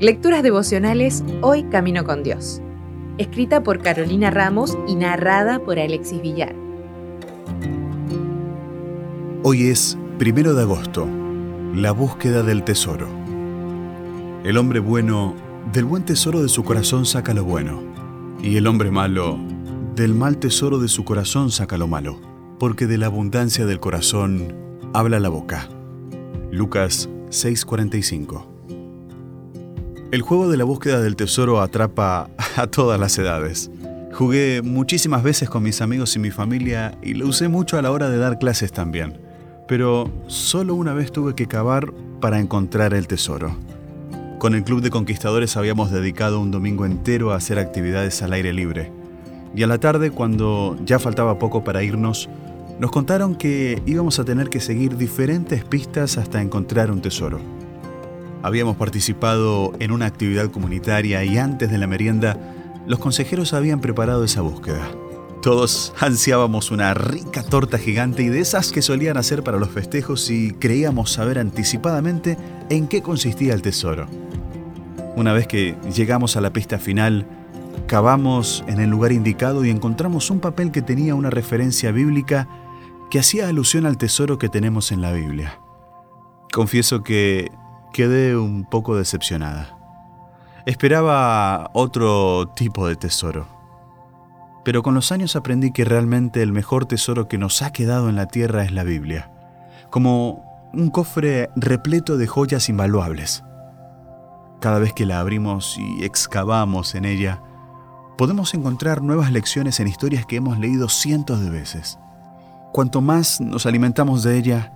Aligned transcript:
Lecturas 0.00 0.42
devocionales 0.42 1.22
Hoy 1.42 1.64
Camino 1.64 2.04
con 2.04 2.22
Dios. 2.22 2.62
Escrita 3.18 3.62
por 3.62 3.82
Carolina 3.82 4.30
Ramos 4.30 4.78
y 4.88 4.94
narrada 4.94 5.58
por 5.58 5.78
Alexis 5.78 6.22
Villar. 6.22 6.54
Hoy 9.42 9.68
es 9.68 9.98
primero 10.18 10.54
de 10.54 10.62
agosto, 10.62 11.06
la 11.74 11.92
búsqueda 11.92 12.42
del 12.42 12.64
tesoro. 12.64 13.08
El 14.42 14.56
hombre 14.56 14.80
bueno 14.80 15.34
del 15.72 15.84
buen 15.84 16.04
tesoro 16.04 16.42
de 16.42 16.48
su 16.48 16.64
corazón 16.64 17.04
saca 17.04 17.34
lo 17.34 17.44
bueno, 17.44 17.82
y 18.42 18.56
el 18.56 18.66
hombre 18.66 18.90
malo 18.90 19.38
del 19.94 20.14
mal 20.14 20.38
tesoro 20.38 20.78
de 20.78 20.88
su 20.88 21.04
corazón 21.04 21.50
saca 21.50 21.76
lo 21.76 21.88
malo, 21.88 22.18
porque 22.58 22.86
de 22.86 22.96
la 22.96 23.06
abundancia 23.06 23.66
del 23.66 23.80
corazón 23.80 24.54
habla 24.94 25.20
la 25.20 25.28
boca. 25.28 25.68
Lucas 26.50 27.08
6:45 27.30 28.50
el 30.12 30.22
juego 30.22 30.48
de 30.48 30.56
la 30.56 30.64
búsqueda 30.64 31.00
del 31.00 31.14
tesoro 31.14 31.60
atrapa 31.60 32.30
a 32.56 32.66
todas 32.66 32.98
las 32.98 33.16
edades. 33.16 33.70
Jugué 34.12 34.60
muchísimas 34.60 35.22
veces 35.22 35.48
con 35.48 35.62
mis 35.62 35.80
amigos 35.80 36.16
y 36.16 36.18
mi 36.18 36.32
familia 36.32 36.98
y 37.00 37.14
lo 37.14 37.28
usé 37.28 37.46
mucho 37.46 37.78
a 37.78 37.82
la 37.82 37.92
hora 37.92 38.10
de 38.10 38.18
dar 38.18 38.40
clases 38.40 38.72
también. 38.72 39.20
Pero 39.68 40.10
solo 40.26 40.74
una 40.74 40.94
vez 40.94 41.12
tuve 41.12 41.36
que 41.36 41.46
cavar 41.46 41.92
para 42.20 42.40
encontrar 42.40 42.92
el 42.92 43.06
tesoro. 43.06 43.56
Con 44.40 44.56
el 44.56 44.64
Club 44.64 44.80
de 44.80 44.90
Conquistadores 44.90 45.56
habíamos 45.56 45.92
dedicado 45.92 46.40
un 46.40 46.50
domingo 46.50 46.84
entero 46.86 47.30
a 47.30 47.36
hacer 47.36 47.60
actividades 47.60 48.20
al 48.22 48.32
aire 48.32 48.52
libre. 48.52 48.90
Y 49.54 49.62
a 49.62 49.68
la 49.68 49.78
tarde, 49.78 50.10
cuando 50.10 50.76
ya 50.84 50.98
faltaba 50.98 51.38
poco 51.38 51.62
para 51.62 51.84
irnos, 51.84 52.28
nos 52.80 52.90
contaron 52.90 53.34
que 53.34 53.82
íbamos 53.84 54.18
a 54.18 54.24
tener 54.24 54.48
que 54.48 54.58
seguir 54.58 54.96
diferentes 54.96 55.62
pistas 55.64 56.16
hasta 56.16 56.40
encontrar 56.40 56.90
un 56.90 57.02
tesoro. 57.02 57.38
Habíamos 58.42 58.78
participado 58.78 59.74
en 59.80 59.92
una 59.92 60.06
actividad 60.06 60.50
comunitaria 60.50 61.22
y 61.22 61.36
antes 61.36 61.70
de 61.70 61.76
la 61.76 61.86
merienda, 61.86 62.38
los 62.86 62.98
consejeros 62.98 63.52
habían 63.52 63.82
preparado 63.82 64.24
esa 64.24 64.40
búsqueda. 64.40 64.90
Todos 65.42 65.92
ansiábamos 66.00 66.70
una 66.70 66.94
rica 66.94 67.42
torta 67.42 67.76
gigante 67.76 68.22
y 68.22 68.30
de 68.30 68.40
esas 68.40 68.72
que 68.72 68.80
solían 68.80 69.18
hacer 69.18 69.42
para 69.42 69.58
los 69.58 69.68
festejos 69.68 70.30
y 70.30 70.52
creíamos 70.52 71.12
saber 71.12 71.38
anticipadamente 71.38 72.38
en 72.70 72.88
qué 72.88 73.02
consistía 73.02 73.52
el 73.52 73.60
tesoro. 73.60 74.06
Una 75.16 75.34
vez 75.34 75.46
que 75.46 75.76
llegamos 75.94 76.38
a 76.38 76.40
la 76.40 76.50
pista 76.50 76.78
final, 76.78 77.26
cavamos 77.86 78.64
en 78.68 78.80
el 78.80 78.88
lugar 78.88 79.12
indicado 79.12 79.66
y 79.66 79.70
encontramos 79.70 80.30
un 80.30 80.40
papel 80.40 80.70
que 80.72 80.80
tenía 80.80 81.14
una 81.14 81.28
referencia 81.28 81.92
bíblica 81.92 82.48
que 83.10 83.18
hacía 83.18 83.48
alusión 83.48 83.86
al 83.86 83.98
tesoro 83.98 84.38
que 84.38 84.48
tenemos 84.48 84.92
en 84.92 85.02
la 85.02 85.12
Biblia. 85.12 85.60
Confieso 86.52 87.02
que 87.02 87.50
quedé 87.92 88.36
un 88.36 88.64
poco 88.64 88.96
decepcionada. 88.96 89.76
Esperaba 90.64 91.70
otro 91.74 92.48
tipo 92.54 92.86
de 92.86 92.96
tesoro. 92.96 93.48
Pero 94.64 94.82
con 94.82 94.94
los 94.94 95.10
años 95.10 95.36
aprendí 95.36 95.72
que 95.72 95.84
realmente 95.84 96.42
el 96.42 96.52
mejor 96.52 96.86
tesoro 96.86 97.28
que 97.28 97.38
nos 97.38 97.62
ha 97.62 97.72
quedado 97.72 98.08
en 98.08 98.16
la 98.16 98.26
tierra 98.26 98.62
es 98.62 98.72
la 98.72 98.84
Biblia, 98.84 99.32
como 99.90 100.44
un 100.72 100.90
cofre 100.90 101.50
repleto 101.56 102.16
de 102.16 102.26
joyas 102.26 102.68
invaluables. 102.68 103.42
Cada 104.60 104.78
vez 104.78 104.92
que 104.92 105.06
la 105.06 105.18
abrimos 105.18 105.78
y 105.78 106.04
excavamos 106.04 106.94
en 106.94 107.06
ella, 107.06 107.42
podemos 108.18 108.52
encontrar 108.54 109.02
nuevas 109.02 109.32
lecciones 109.32 109.80
en 109.80 109.88
historias 109.88 110.26
que 110.26 110.36
hemos 110.36 110.58
leído 110.58 110.88
cientos 110.88 111.40
de 111.40 111.50
veces. 111.50 111.98
Cuanto 112.72 113.00
más 113.00 113.40
nos 113.40 113.66
alimentamos 113.66 114.22
de 114.22 114.38
ella, 114.38 114.72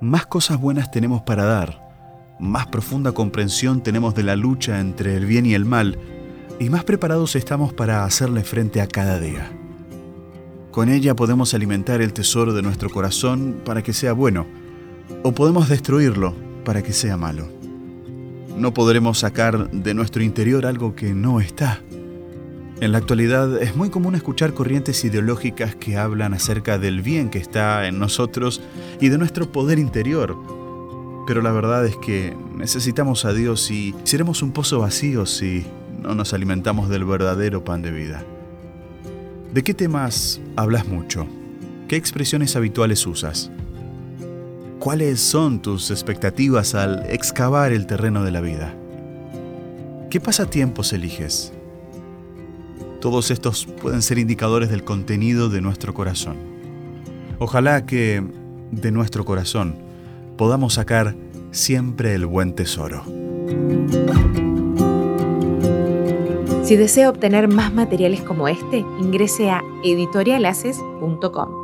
más 0.00 0.26
cosas 0.26 0.60
buenas 0.60 0.90
tenemos 0.90 1.22
para 1.22 1.44
dar 1.44 1.82
más 2.42 2.66
profunda 2.66 3.12
comprensión 3.12 3.84
tenemos 3.84 4.16
de 4.16 4.24
la 4.24 4.34
lucha 4.34 4.80
entre 4.80 5.16
el 5.16 5.26
bien 5.26 5.46
y 5.46 5.54
el 5.54 5.64
mal, 5.64 5.96
y 6.58 6.70
más 6.70 6.82
preparados 6.82 7.36
estamos 7.36 7.72
para 7.72 8.04
hacerle 8.04 8.42
frente 8.42 8.80
a 8.80 8.88
cada 8.88 9.20
día. 9.20 9.52
Con 10.72 10.88
ella 10.88 11.14
podemos 11.14 11.54
alimentar 11.54 12.02
el 12.02 12.12
tesoro 12.12 12.52
de 12.52 12.62
nuestro 12.62 12.90
corazón 12.90 13.60
para 13.64 13.82
que 13.82 13.92
sea 13.92 14.12
bueno, 14.12 14.46
o 15.22 15.30
podemos 15.30 15.68
destruirlo 15.68 16.34
para 16.64 16.82
que 16.82 16.92
sea 16.92 17.16
malo. 17.16 17.48
No 18.56 18.74
podremos 18.74 19.20
sacar 19.20 19.70
de 19.70 19.94
nuestro 19.94 20.24
interior 20.24 20.66
algo 20.66 20.96
que 20.96 21.14
no 21.14 21.40
está. 21.40 21.80
En 22.80 22.90
la 22.90 22.98
actualidad 22.98 23.62
es 23.62 23.76
muy 23.76 23.90
común 23.90 24.14
escuchar 24.14 24.54
corrientes 24.54 25.04
ideológicas 25.04 25.76
que 25.76 25.96
hablan 25.96 26.34
acerca 26.34 26.78
del 26.78 27.00
bien 27.00 27.30
que 27.30 27.38
está 27.38 27.86
en 27.86 27.98
nosotros 27.98 28.60
y 29.00 29.08
de 29.08 29.18
nuestro 29.18 29.52
poder 29.52 29.78
interior, 29.78 30.36
pero 31.26 31.42
la 31.42 31.52
verdad 31.52 31.86
es 31.86 31.96
que 31.96 32.36
necesitamos 32.56 33.24
a 33.24 33.32
Dios 33.32 33.70
y 33.70 33.94
seremos 34.02 34.42
un 34.42 34.52
pozo 34.52 34.80
vacío 34.80 35.26
si 35.26 35.64
no 36.00 36.14
nos 36.16 36.34
alimentamos 36.34 36.88
del 36.88 37.04
verdadero 37.04 37.62
pan 37.62 37.82
de 37.82 37.92
vida. 37.92 38.24
¿De 39.54 39.62
qué 39.62 39.74
temas 39.74 40.40
hablas 40.56 40.88
mucho? 40.88 41.26
¿Qué 41.86 41.96
expresiones 41.96 42.56
habituales 42.56 43.06
usas? 43.06 43.50
¿Cuáles 44.80 45.20
son 45.20 45.62
tus 45.62 45.92
expectativas 45.92 46.74
al 46.74 47.04
excavar 47.08 47.72
el 47.72 47.86
terreno 47.86 48.24
de 48.24 48.32
la 48.32 48.40
vida? 48.40 48.74
¿Qué 50.10 50.20
pasatiempos 50.20 50.92
eliges? 50.92 51.52
Todos 53.02 53.32
estos 53.32 53.66
pueden 53.66 54.00
ser 54.00 54.18
indicadores 54.18 54.70
del 54.70 54.84
contenido 54.84 55.48
de 55.48 55.60
nuestro 55.60 55.92
corazón. 55.92 56.36
Ojalá 57.40 57.84
que 57.84 58.22
de 58.70 58.92
nuestro 58.92 59.24
corazón 59.24 59.74
podamos 60.36 60.74
sacar 60.74 61.16
siempre 61.50 62.14
el 62.14 62.26
buen 62.26 62.54
tesoro. 62.54 63.02
Si 66.62 66.76
desea 66.76 67.10
obtener 67.10 67.48
más 67.48 67.74
materiales 67.74 68.20
como 68.20 68.46
este, 68.46 68.78
ingrese 69.00 69.50
a 69.50 69.62
editorialaces.com. 69.82 71.61